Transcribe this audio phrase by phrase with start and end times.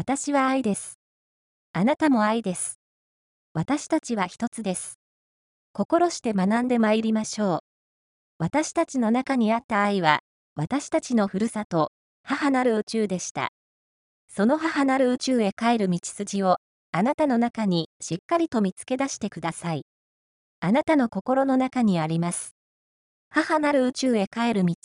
[0.00, 0.96] 私は愛です。
[1.72, 2.78] あなたも愛です。
[3.52, 5.00] 私たちは一つです。
[5.72, 7.58] 心して学んで参りましょう。
[8.38, 10.20] 私たちの中にあった愛は、
[10.54, 11.90] 私たちのふるさと、
[12.22, 13.48] 母なる宇宙でした。
[14.28, 16.58] その母なる宇宙へ帰る道筋を、
[16.92, 19.82] あなたの中にしっかりと見つけ出してください。
[20.60, 22.54] あなたの心の中にあります。
[23.30, 24.76] 母なる宇宙へ帰る道、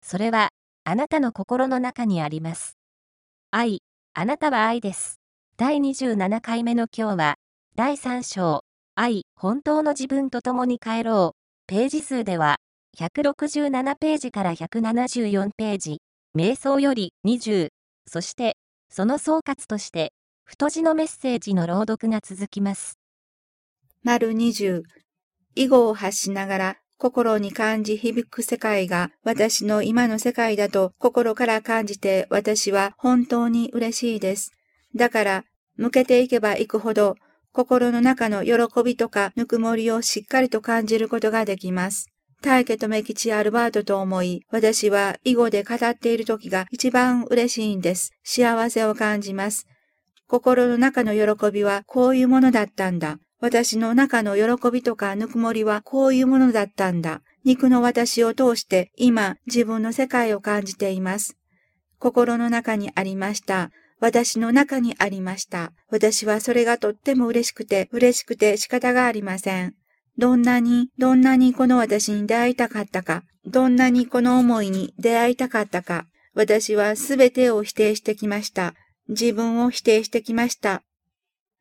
[0.00, 0.48] それは、
[0.84, 2.78] あなたの心の中にあります。
[3.50, 3.82] 愛、
[4.16, 5.18] あなたは愛です。
[5.56, 7.34] 第27回目の今日は、
[7.74, 8.60] 第3章、
[8.94, 11.36] 愛、本当の自分と共に帰ろう。
[11.66, 12.58] ページ数では、
[12.96, 15.98] 167ページから174ページ、
[16.38, 17.70] 瞑想より20、
[18.06, 18.56] そして、
[18.88, 20.12] その総括として、
[20.44, 23.00] 太字のメッセージの朗読が続きます。
[24.04, 24.82] 丸20、
[25.56, 34.52] 囲碁を発しながら心に感じ響く世界が私の今の世界だと心から感じて私は本当に嬉しいです。
[34.96, 35.44] だから
[35.76, 37.16] 向けていけばいくほど
[37.52, 42.06] 心の中の喜びとかぬくもりをしっかりと感じることができます。
[42.40, 48.12] 大家と目吉アルバートと思い、私は囲碁で語っている時が一番嬉しいんです。
[48.22, 49.66] 幸せを感じます。
[50.26, 53.18] 心の中の喜びはこういうものだったんだ。
[53.44, 57.20] 私の中の喜びとかぬくもりはこういうものだったんだ。
[57.44, 61.36] 肉の私を通して今自分の世界を感じています。
[61.98, 63.70] 心の中にありました。
[64.00, 65.72] 私の中にありました。
[65.90, 69.74] 私はそれがとっても嬉しくて嬉しくて仕方がありません。
[70.16, 78.74] どんなに、どんなにこの私に出会いたかったか、どんなにこの思いに出会いたかったか、私はすべてを否定してきました。
[79.10, 80.82] 自分を否定してきました。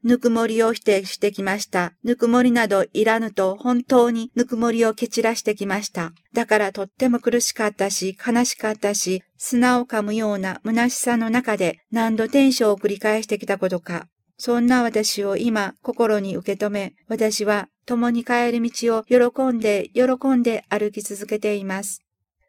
[0.03, 1.93] ぬくもりを否定してきました。
[2.03, 6.11] ぬくもりなどいらぬと本当にぬくもりを蹴散らしてきました。
[6.33, 14.07] だからとっても苦しかったし、悲しかったし、砂を噛むような虚しさの中で何度転生を繰り返してきたことか。
[14.37, 22.01] そんな私を今心に受け止め、私は共に帰る道を喜んで喜んで歩き続けています。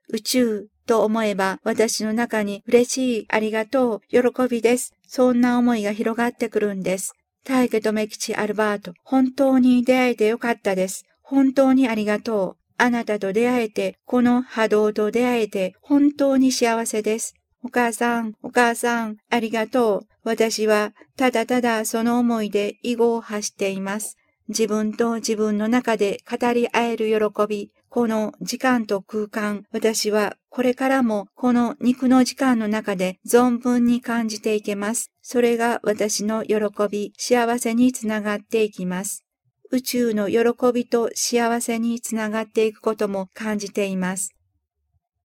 [0.08, 4.92] 宇宙と思えば私の中に嬉しい、ありがとう、喜びです。
[5.06, 7.14] そんな思いが広がってくるんです。
[7.44, 11.04] 大家留吉アルバート、本当に出会えてよかったです。
[11.22, 12.64] 本当にありがとう。
[12.78, 17.34] あなたと出会えて、この波動と出会えて、本当に幸せです。
[17.62, 20.06] お母さん、お母さん、ありがとう。
[20.24, 24.16] 私は、ただただその思いで囲碁を発しています。
[24.48, 35.13] 自分と自分の中で語り合える喜び、この時間と空間、私はこれからもこの肉の時間の中で存分に感じていけます。
[35.26, 36.56] それが私の喜
[36.90, 39.24] び、幸せにつながっていきます。
[39.70, 40.40] 宇宙の喜
[40.72, 44.36] びと幸せにつながっていくことも感じています。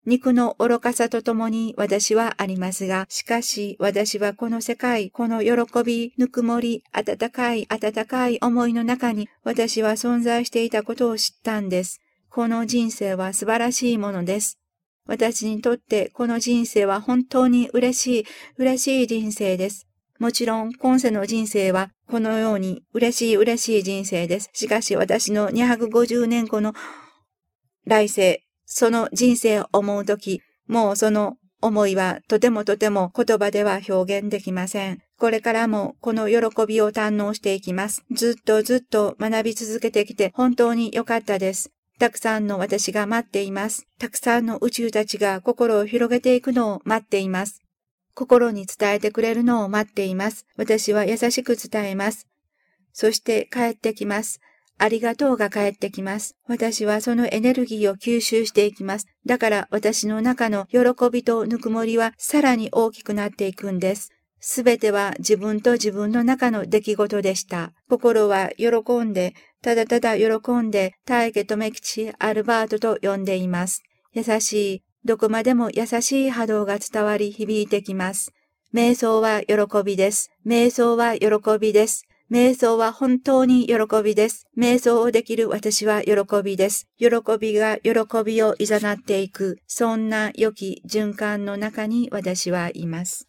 [0.06, 12.00] 肉の愚かさとともに私はありますが、しかし私はこの世界、この喜び、ぬくもり、温かい、温かい思いの中に私は存在していたことを知ったんです。
[12.30, 14.59] この人生は素晴らしいものです。
[15.06, 18.26] 私にとってこの人生は本当に嬉しい、
[18.58, 19.89] 嬉しい人生です。
[20.19, 24.50] もちろん今世の人生はこのように嬉しい嬉しい人生です。
[24.53, 26.74] しかし私の250年後の
[27.85, 35.02] 来世、その人生を思うとき、もうその思いはとてもとても言葉では表現できません。
[35.18, 38.03] これからもこの喜びを堪能していきます。
[38.12, 41.72] ずっとずっと学び続けてきて本当に良かったです。
[41.97, 43.88] たくさんの私が待っています。
[43.97, 47.62] たくさんの宇宙たちが心を広げていくのを待っています。
[48.19, 50.46] 心に伝えてくれるのを待っています。
[50.57, 52.28] 私は優しく伝えます。
[52.91, 54.41] そして帰ってきます。
[54.78, 56.35] ありがとうが帰ってきます。
[56.46, 59.08] 私はそのエネルギーを吸収していきます。
[59.26, 60.79] だから私の中の喜
[61.09, 64.11] びとぬくもりはさらに大きくなっていくんです。
[64.41, 67.72] すべては自分と自分の中の出来事でした。
[67.90, 73.82] 心は喜んで、ただただ喜んで、大家留吉アルバートと呼んでいます。
[74.11, 78.34] 優しい、どこまでも優しい波動が伝わり響いてきます。
[78.73, 80.31] 瞑想は喜びです。
[80.46, 81.29] 瞑想は喜
[81.59, 82.05] びです。
[82.31, 84.46] 瞑想は本当に喜びです。
[84.55, 86.13] 瞑想をできる私は喜
[86.43, 86.87] びです。
[86.97, 87.07] 喜
[87.40, 87.91] びが喜
[88.23, 93.28] びを誘っていく、そんな良き循環の中に私はいます。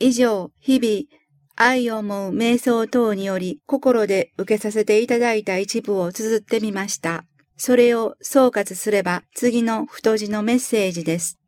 [0.00, 1.20] 以上、日々、
[1.56, 7.24] 愛を思う瞑想等により心で受けさせていただいた一部を綴ってみました。
[7.58, 11.38] それを総括すれば次の太字のメッセージです。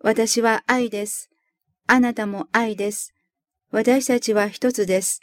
[0.00, 1.30] 私は愛です。
[1.86, 3.14] あなたも愛です。
[3.72, 5.20] 私たちは一つです。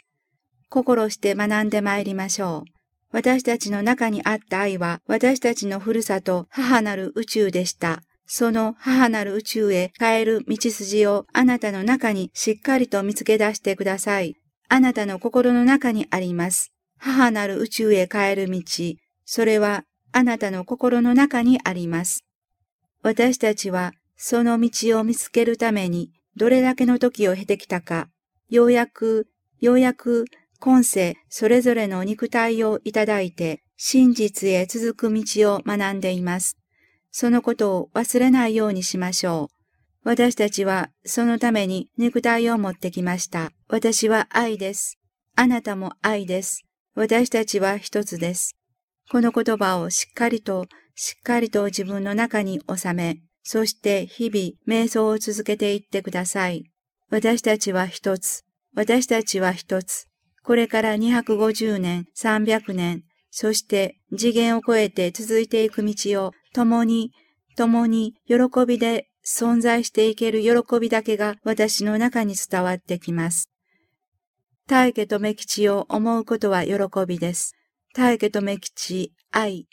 [0.68, 2.70] 心して学んで参りましょう。
[3.12, 8.02] 私たちの中にあった愛は私たちのふるさと母なる宇宙でした。
[8.26, 14.34] その母なる宇宙へ帰る道筋をあなたの中にしっかりと見つけ出してください。
[14.68, 16.72] あなたの心の中にあります。
[16.98, 18.60] 母なる宇宙へ帰る道。
[19.26, 22.24] それはあなたの心の中にあります。
[23.02, 28.08] 私たちはその道を見つけるためにどれだけの時を経てきたか、
[28.48, 29.28] ようやく、
[29.60, 30.24] ようやく
[30.58, 36.56] 今世それぞれの肉体をいただいて真実へ続く道を学んでいます。
[37.10, 39.56] そのことを忘れないようにしましょう。
[40.04, 43.50] 私たちはそのために肉体を持ってきました。
[43.68, 44.98] 私は愛です。
[45.34, 46.64] あなたも愛です。
[46.94, 48.56] 私たちは一つです。
[49.10, 56.64] この言葉をしっかりと、しっかりと自分の中に収め、そして日々瞑想を続けていってください。
[57.10, 58.42] 私たちは一つ。
[58.74, 60.06] 私たちは一つ。
[60.42, 67.12] これから250年、300年、そして次元を超えて続いていく道を共に、
[67.56, 68.36] 共に喜
[68.66, 73.48] びで存在していける喜びだけが私の中に伝わってきます。
[74.66, 76.74] 大家と目吉を思うことは喜
[77.06, 77.54] びです。
[77.96, 79.66] 大家と目吉、愛。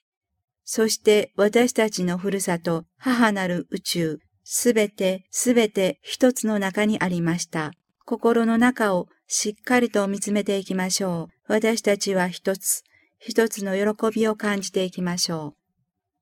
[0.64, 7.74] そして私たちのふるさと、母なる宇宙、すべて、すべて一つの中にありました。
[8.06, 11.52] 心の中をしっかりと見つめていきましょう。
[11.52, 12.84] 私たちは一つ、
[13.20, 15.56] 一つの喜びを感じていきましょ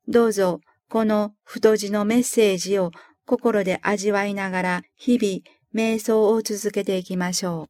[0.08, 0.12] う。
[0.12, 0.60] どうぞ、
[0.90, 2.90] この太字のメッセージを
[3.28, 7.70] 心で味わいながら日々瞑想を続けていきましょ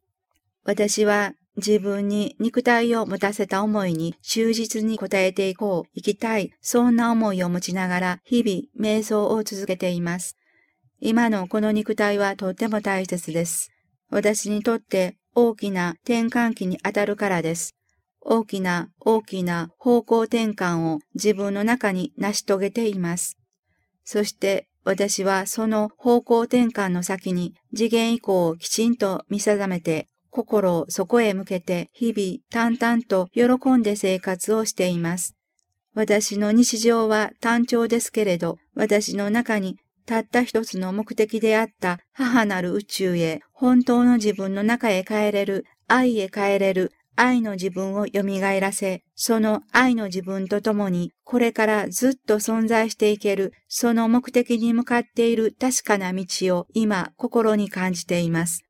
[0.64, 10.36] 私は自分に肉体を持たせた思いに忠実に応えていこう、生きたい、そんな思いを持ちながら日々瞑想を続けています。
[11.00, 13.70] 今のこの肉体はとっても大切です。
[14.08, 17.74] 私にとって大きな転換期にあたるからです。
[18.20, 23.36] 大きな大きな方向転換を自分の中に成し遂げています。
[24.04, 35.36] そして私はその方向転換の先に次元以降をきちんと見定めて心をそこへ向けて日々淡々と喜んで生活をしています。
[35.94, 39.76] 私の日常は単調ですけれど、私の中に
[40.06, 48.22] たった一つの目的であった母なる宇宙へ、本当の自分の中へ帰れる、愛へ帰れる、愛の自分を蘇
[48.58, 56.24] らせ、その愛の自分と共に、これからずっと存在していける、その目的に向かっている確かな道
[56.56, 58.64] を今心に感じています。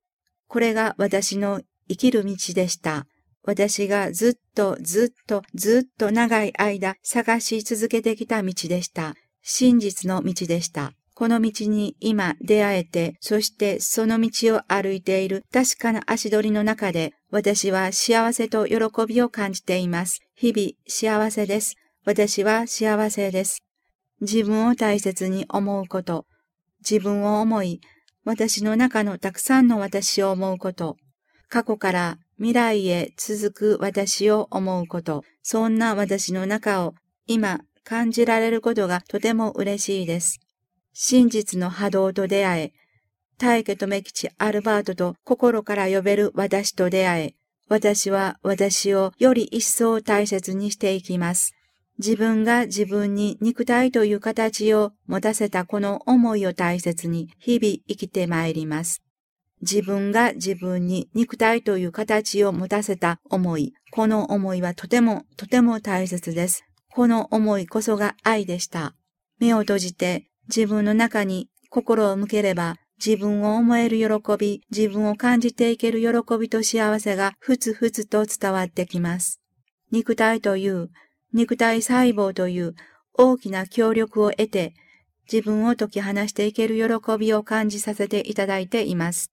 [0.52, 3.06] これが私の生きる道でした。
[3.42, 9.14] 私がずっとずっとずっと長い間探し続けてきた道でした。
[9.40, 10.92] 真実の道でした。
[11.14, 18.76] この道に今出会えて、そしてその道を歩いている確かな足取りの中で、私は幸せと喜
[19.08, 20.20] びを感じています。
[20.34, 21.76] 日々幸せです。
[22.04, 23.62] 私は幸せです。
[24.20, 26.26] 自分を大切に思うこと。
[26.86, 27.80] 自分を思い、
[28.24, 30.96] 私の中のたくさんの私を思うこと。
[31.48, 35.24] 過去から未来へ続く私を思うこと。
[35.42, 36.94] そんな私の中を
[37.26, 40.40] 今感じられることがとても嬉しいです。
[40.92, 42.72] 真実の波動と出会え、
[43.38, 47.34] 大家とメ吉アルバートと心から呼べる私と出会え、
[47.68, 51.54] 私は私をより一層大切にしていきます。
[52.04, 59.02] 自分が自分に肉体という形を持たせたこの思いを大切に日々生きてまいります。
[59.60, 66.64] 自分が自分に肉体という形を持たせた思い、この思いはとてもとても大切です。
[66.90, 68.96] この思いこそが愛でした。
[69.38, 79.40] 目を閉じて自分の中に心を向ければ、自分を思える喜び、自分を感じていける喜びと幸せがふつふつと伝わってきます。
[79.92, 80.90] 肉体という、
[81.32, 82.74] 肉体細胞という
[83.14, 84.74] 大きな協力を得て、
[85.30, 89.32] 自分を解き放していける喜びを感じさせていただいています。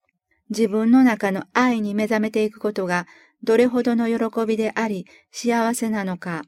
[0.49, 3.05] 自分の中の愛に目覚めていくことが
[3.43, 6.43] どれほどの喜びであり幸せなのか、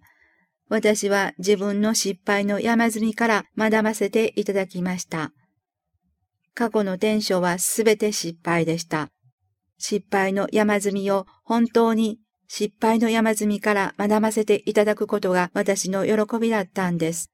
[0.70, 5.32] 私は自分の失敗の山積みから学ばせていただきました。
[6.54, 9.10] 過去の伝承はすべて失敗でした。
[9.78, 12.20] 失敗の山積みを本当に
[12.54, 17.32] 失敗の山積みから学ばせていただくことが私の喜びだったんです。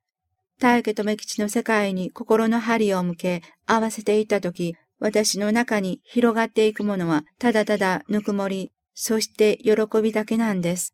[0.59, 10.93] 大家め吉の世界に心の針を向け合わせていたとき、私の中に広がっていくものはただただぬくもり、そして喜びだけなんです。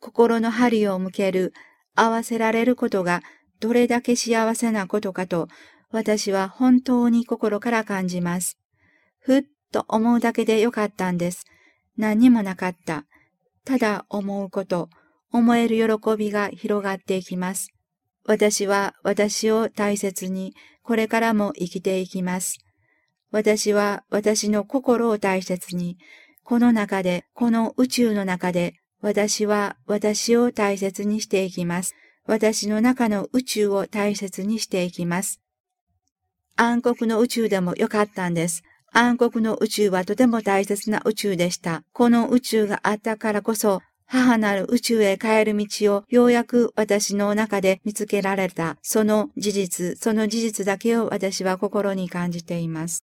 [0.00, 1.54] 心の針を向ける、
[1.94, 3.22] 合わせられることが
[3.58, 5.48] どれだけ幸せなことかと、
[5.90, 8.58] 私は本当に心から感じます。
[9.18, 11.46] ふっと思うだけでよかったんです。
[11.96, 13.06] 何にもなかった。
[13.70, 14.88] ただ思うこと、
[15.30, 17.68] 思える喜びが広がっていきます。
[18.26, 22.58] 私は私を大切に、これからも生きていきます。
[23.30, 25.98] 私は私の心を大切に、
[26.42, 31.94] この中で、この宇宙の中で、私は私を大切にしていきます。
[32.26, 35.40] 私の中の宇宙を大切にしていきます。
[36.56, 38.64] 暗黒の宇宙でもよかったんです。
[38.92, 41.82] 暗黒の宇宙はとても大切な宇宙でした。
[41.92, 48.76] この宇宙があったからこそ、母なる宇宙へ帰る道をようやく私の中で見つけられた。
[48.82, 53.04] その事実、その事実だけを私は心に感じています。